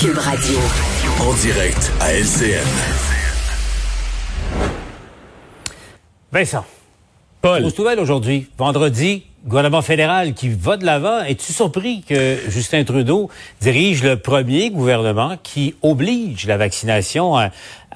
[0.00, 0.58] Cube Radio.
[1.20, 2.66] En direct à LCN.
[6.32, 6.64] Vincent.
[7.40, 7.60] Paul.
[7.60, 8.48] Grosse nouvelle aujourd'hui.
[8.58, 11.20] Vendredi, gouvernement fédéral qui va de l'avant.
[11.20, 13.30] Es-tu surpris que Justin Trudeau
[13.60, 17.50] dirige le premier gouvernement qui oblige la vaccination à,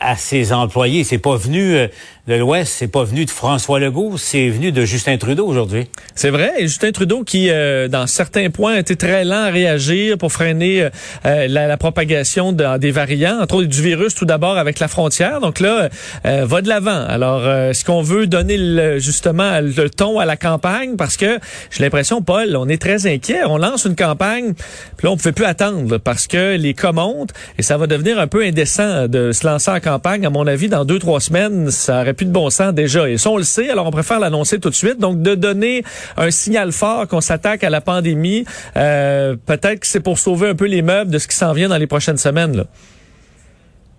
[0.00, 1.04] à ses employés?
[1.04, 1.86] C'est pas venu euh,
[2.26, 5.88] de l'Ouest, c'est pas venu de François Legault, c'est venu de Justin Trudeau aujourd'hui.
[6.14, 6.54] C'est vrai.
[6.60, 10.88] Justin Trudeau qui, euh, dans certains points, a été très lent à réagir pour freiner
[11.26, 14.88] euh, la, la, propagation de, des variants, entre autres du virus tout d'abord avec la
[14.88, 15.40] frontière.
[15.40, 15.90] Donc là,
[16.24, 17.04] euh, va de l'avant.
[17.06, 20.96] Alors, est-ce qu'on veut donner justement le ton à la campagne?
[20.96, 21.38] Parce que
[21.70, 23.44] j'ai l'impression, Paul, on est très inquiet.
[23.44, 24.54] On lance une campagne,
[24.96, 27.86] puis là, on ne pouvait plus attendre parce que les cas montent et ça va
[27.86, 30.24] devenir un peu indécent de se lancer en campagne.
[30.24, 33.08] À mon avis, dans deux, trois semaines, ça aurait plus de bon sens déjà.
[33.08, 34.98] Et ça, on le sait, alors on préfère l'annoncer tout de suite.
[34.98, 35.84] Donc, de donner
[36.16, 38.44] un signal fort qu'on s'attaque à la pandémie,
[38.76, 41.68] euh, peut-être que c'est pour sauver un peu les meubles de ce qui s'en vient
[41.68, 42.64] dans les prochaines semaines.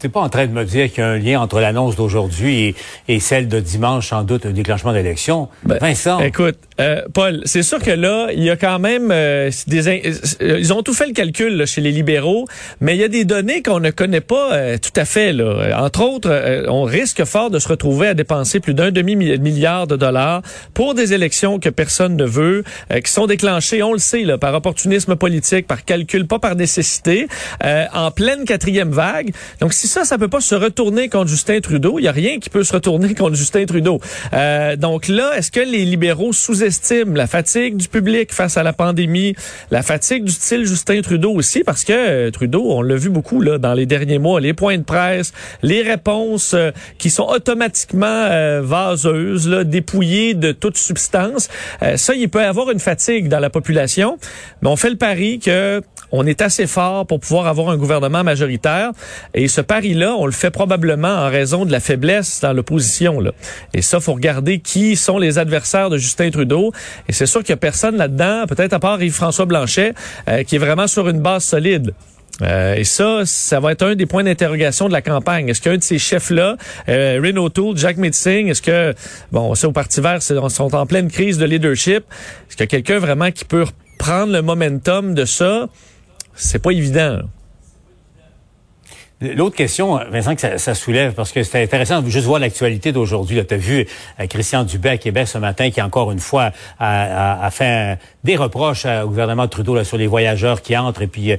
[0.00, 2.58] T'es pas en train de me dire qu'il y a un lien entre l'annonce d'aujourd'hui
[2.58, 2.74] et,
[3.08, 5.48] et, celle de dimanche, sans doute, un déclenchement d'élection?
[5.62, 6.20] Ben, Vincent?
[6.20, 9.88] Écoute, euh, Paul, c'est sûr que là, il y a quand même euh, des...
[9.88, 12.46] Euh, ils ont tout fait le calcul là, chez les libéraux,
[12.80, 15.34] mais il y a des données qu'on ne connaît pas euh, tout à fait.
[15.34, 15.78] Là.
[15.84, 19.96] Entre autres, euh, on risque fort de se retrouver à dépenser plus d'un demi-milliard de
[19.96, 20.40] dollars
[20.72, 22.64] pour des élections que personne ne veut,
[23.04, 27.28] qui sont déclenchées, on le sait, là, par opportunisme politique, par calcul, pas par nécessité,
[27.62, 29.32] en pleine quatrième vague.
[29.60, 31.98] Donc, si ça, ça peut pas se retourner contre Justin Trudeau.
[31.98, 34.00] Il y a rien qui peut se retourner contre Justin Trudeau.
[34.32, 38.72] Euh, donc là, est-ce que les libéraux sous-estiment la fatigue du public face à la
[38.72, 39.34] pandémie,
[39.70, 43.40] la fatigue du style Justin Trudeau aussi, parce que euh, Trudeau, on l'a vu beaucoup
[43.40, 48.06] là dans les derniers mois, les points de presse, les réponses euh, qui sont automatiquement
[48.06, 51.48] euh, vaseuses, là, dépouillées de toute substance.
[51.96, 54.18] Ça, il peut y avoir une fatigue dans la population,
[54.62, 58.24] mais on fait le pari que on est assez fort pour pouvoir avoir un gouvernement
[58.24, 58.90] majoritaire.
[59.34, 63.18] Et ce pari-là, on le fait probablement en raison de la faiblesse dans l'opposition.
[63.72, 66.72] Et ça, faut regarder qui sont les adversaires de Justin Trudeau.
[67.08, 69.94] Et c'est sûr qu'il y a personne là-dedans, peut-être à part Yves-François Blanchet,
[70.28, 71.94] euh, qui est vraiment sur une base solide.
[72.42, 75.48] Euh, et ça, ça va être un des points d'interrogation de la campagne.
[75.48, 76.56] Est-ce qu'un de ces chefs-là,
[76.90, 78.94] euh, Renaud O'Toole, Jack Metzing, est-ce que,
[79.32, 82.04] bon, ça au Parti vert, sont en pleine crise de leadership.
[82.48, 83.64] Est-ce qu'il y a quelqu'un vraiment qui peut
[83.98, 85.68] prendre le momentum de ça?
[86.34, 87.20] C'est pas évident.
[89.20, 92.90] L'autre question, Vincent, que ça, ça, soulève, parce que c'est intéressant de juste voir l'actualité
[92.90, 93.44] d'aujourd'hui.
[93.46, 93.86] Tu as vu
[94.18, 97.98] euh, Christian Dubé à Québec ce matin qui, encore une fois, a, a, a fait
[98.24, 101.36] des reproches au gouvernement Trudeau là, sur les voyageurs qui entrent et puis euh,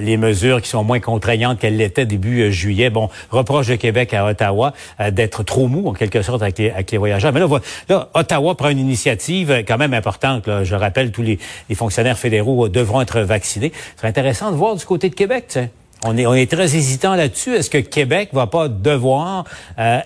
[0.00, 2.90] les mesures qui sont moins contraignantes qu'elles l'étaient début euh, juillet.
[2.90, 6.70] Bon, reproche de Québec à Ottawa euh, d'être trop mou, en quelque sorte, avec les,
[6.70, 7.32] avec les voyageurs.
[7.32, 7.48] Mais là,
[7.88, 10.46] là, Ottawa prend une initiative quand même importante.
[10.46, 10.64] Là.
[10.64, 13.72] Je rappelle, tous les, les fonctionnaires fédéraux devront être vaccinés.
[13.96, 15.70] C'est intéressant de voir du côté de Québec, tu sais.
[16.06, 17.54] On est, très hésitant là-dessus.
[17.54, 19.44] Est-ce que Québec va pas devoir
[19.78, 20.00] euh,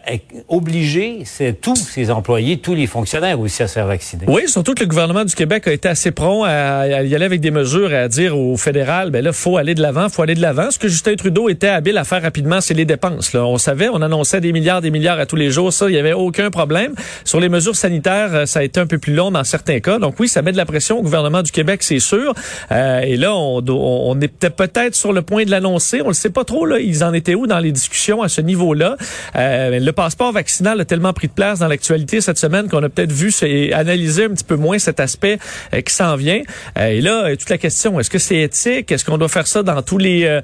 [0.46, 1.24] obliger
[1.60, 4.24] tous ses employés, tous les fonctionnaires aussi à se faire vacciner?
[4.28, 7.40] Oui, surtout que le gouvernement du Québec a été assez prompt à, y aller avec
[7.40, 10.36] des mesures et à dire au fédéral, ben là, faut aller de l'avant, faut aller
[10.36, 10.70] de l'avant.
[10.70, 13.32] Ce que Justin Trudeau était habile à faire rapidement, c'est les dépenses.
[13.32, 13.44] Là.
[13.44, 15.72] On savait, on annonçait des milliards, des milliards à tous les jours.
[15.72, 16.94] Ça, il y avait aucun problème.
[17.24, 19.98] Sur les mesures sanitaires, ça a été un peu plus long dans certains cas.
[19.98, 22.34] Donc oui, ça met de la pression au gouvernement du Québec, c'est sûr.
[22.70, 26.14] Euh, et là, on, on, on est peut-être sur le point de l'annoncer on le
[26.14, 28.96] sait pas trop, là, ils en étaient où dans les discussions à ce niveau-là?
[29.36, 32.88] Euh, le passeport vaccinal a tellement pris de place dans l'actualité cette semaine qu'on a
[32.88, 35.38] peut-être vu et analysé un petit peu moins cet aspect
[35.74, 36.42] euh, qui s'en vient.
[36.78, 38.90] Euh, et là, toute la question, est-ce que c'est éthique?
[38.90, 40.40] Est-ce qu'on doit faire ça dans tous les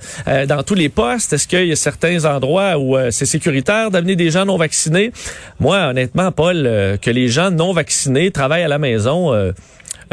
[0.49, 1.32] dans tous les postes?
[1.32, 5.12] Est-ce qu'il y a certains endroits où c'est sécuritaire d'amener des gens non vaccinés?
[5.61, 6.62] Moi, honnêtement, Paul,
[7.00, 9.32] que les gens non vaccinés travaillent à la maison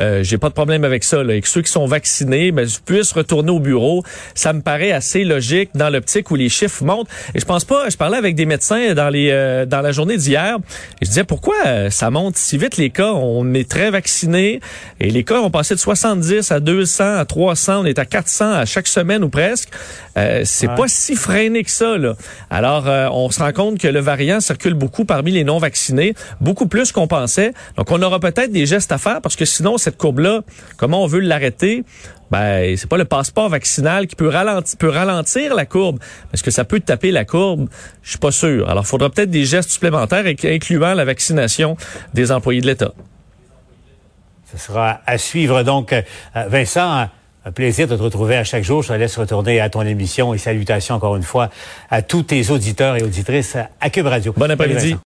[0.01, 1.23] euh, j'ai pas de problème avec ça.
[1.23, 1.35] Là.
[1.35, 4.03] Et que ceux qui sont vaccinés ben, puissent retourner au bureau,
[4.33, 7.07] ça me paraît assez logique dans l'optique où les chiffres montent.
[7.35, 7.89] Et je pense pas.
[7.89, 10.57] Je parlais avec des médecins dans les euh, dans la journée d'hier.
[11.01, 13.11] Et je disais pourquoi euh, ça monte si vite les cas?
[13.11, 14.59] On est très vaccinés
[14.99, 17.81] et les cas ont passé de 70 à 200 à 300.
[17.81, 19.69] On est à 400 à chaque semaine ou presque.
[20.17, 20.75] Euh, c'est ouais.
[20.75, 21.97] pas si freiné que ça.
[21.97, 22.15] Là.
[22.49, 26.67] Alors on se rend compte que le variant circule beaucoup parmi les non vaccinés, beaucoup
[26.67, 27.53] plus qu'on pensait.
[27.77, 30.41] Donc on aura peut-être des gestes à faire parce que sinon cette courbe-là,
[30.77, 31.83] comment on veut l'arrêter?
[32.31, 35.99] Ben, c'est pas le passeport vaccinal qui peut ralentir, peut ralentir la courbe.
[36.31, 37.67] Parce que ça peut taper la courbe?
[38.03, 38.69] Je suis pas sûr.
[38.69, 41.75] Alors, il faudra peut-être des gestes supplémentaires incluant la vaccination
[42.13, 42.93] des employés de l'État.
[44.49, 45.63] Ce sera à suivre.
[45.63, 45.93] Donc,
[46.33, 47.07] Vincent,
[47.43, 48.81] un plaisir de te retrouver à chaque jour.
[48.81, 51.49] Je te laisse retourner à ton émission et salutations encore une fois
[51.89, 54.33] à tous tes auditeurs et auditrices à Cube Radio.
[54.37, 54.95] Bon après-midi.